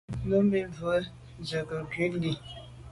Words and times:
Ndɛ̂mbə̄ 0.25 0.63
bū 0.75 0.85
à’ 0.93 0.97
zí’jú 1.03 1.61
jə̂ 1.67 1.79
ngū’ 1.93 2.15
lî. 2.23 2.31